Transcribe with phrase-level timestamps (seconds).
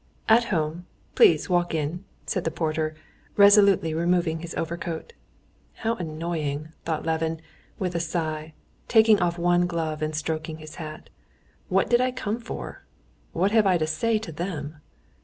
[0.27, 2.95] "At home; please walk in," said the porter,
[3.37, 5.13] resolutely removing his overcoat.
[5.75, 7.39] "How annoying!" thought Levin
[7.77, 8.55] with a sigh,
[8.87, 11.11] taking off one glove and stroking his hat.
[11.69, 12.83] "What did I come for?
[13.31, 14.77] What have I to say to them?"